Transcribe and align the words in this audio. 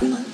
Bye. 0.00 0.27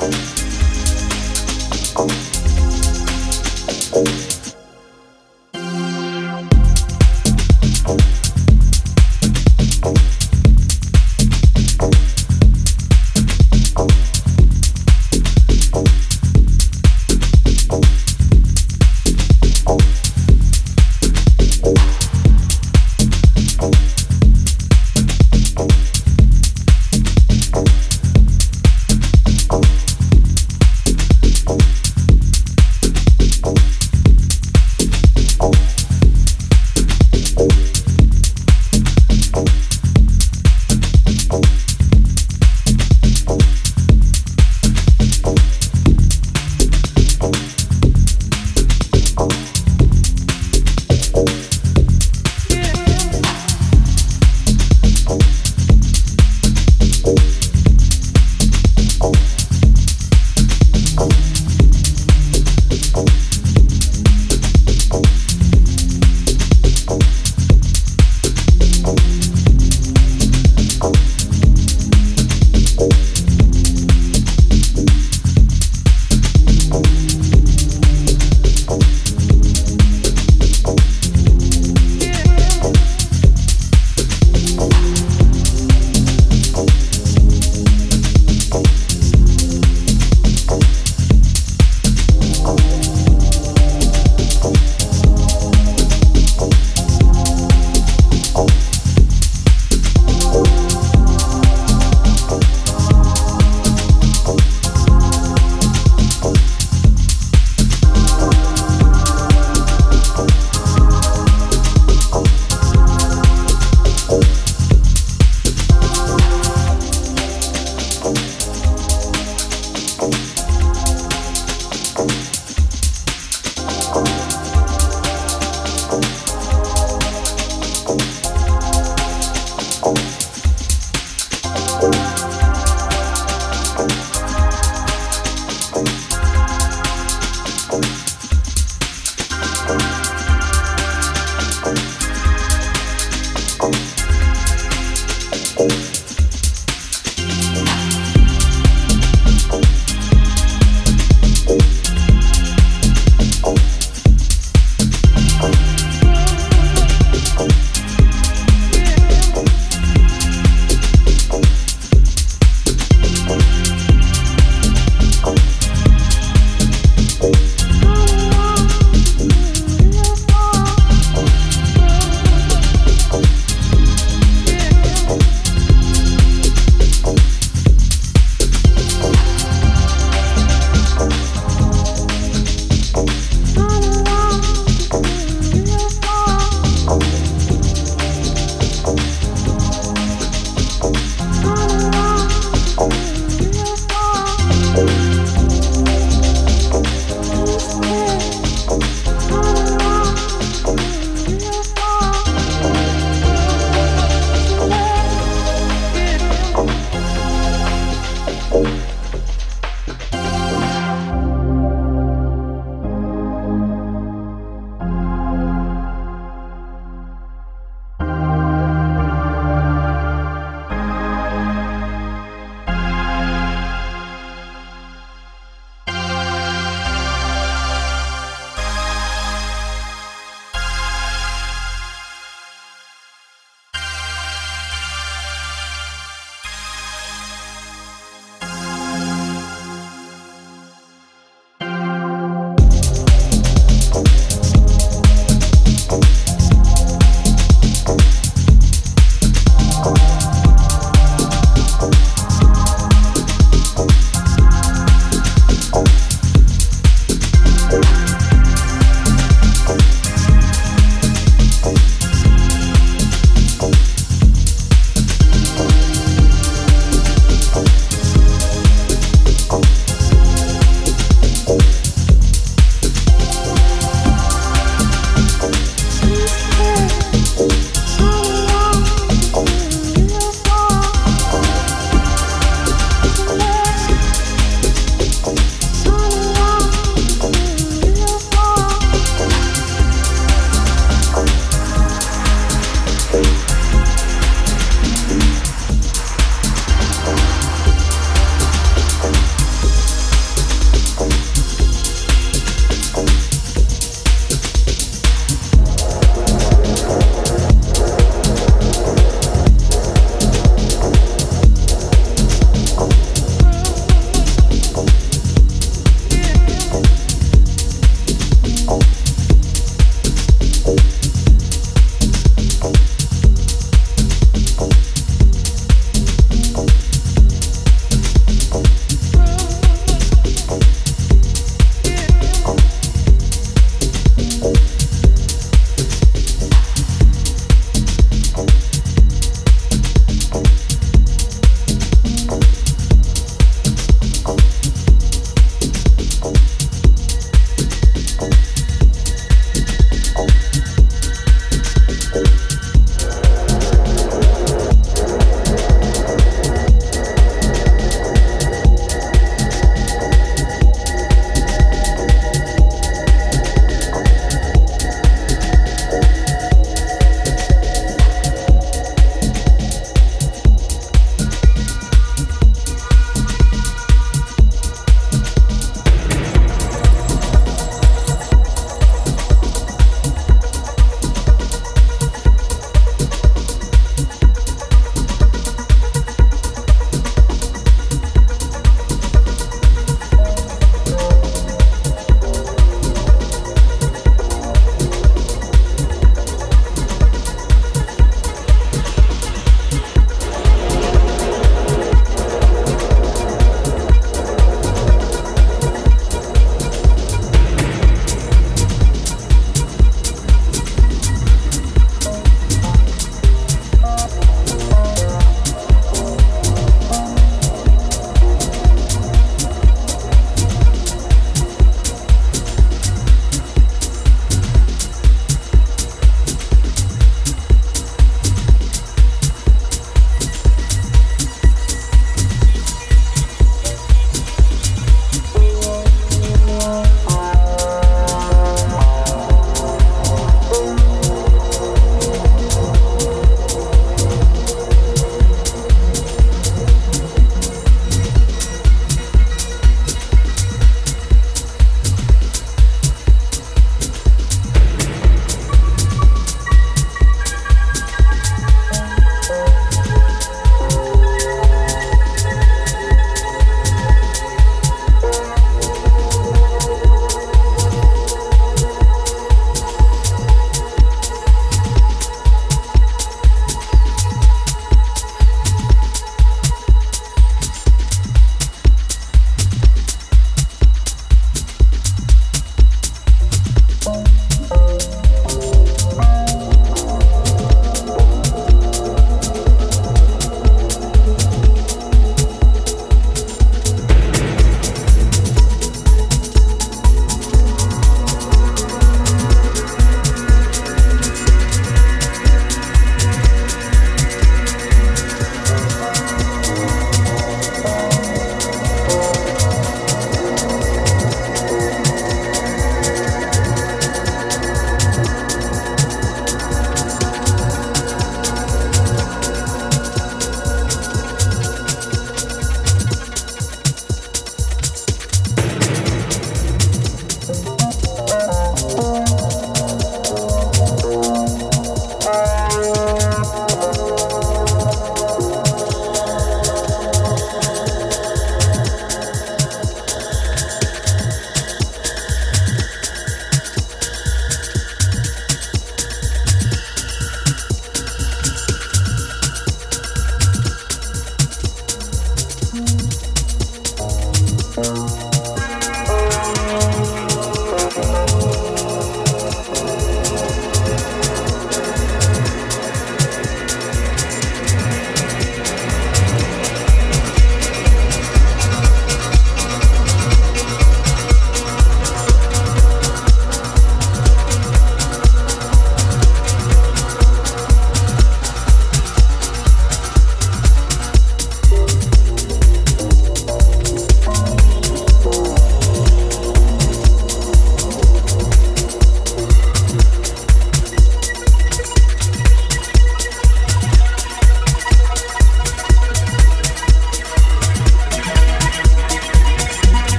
Thank 0.00 0.14